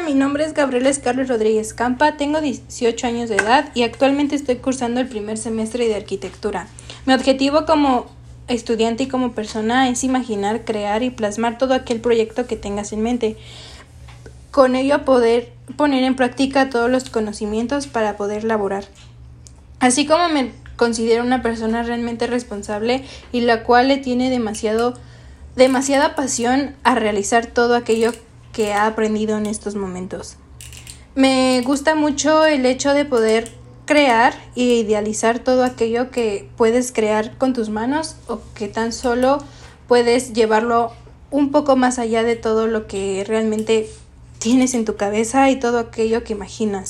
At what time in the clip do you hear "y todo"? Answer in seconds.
45.50-45.78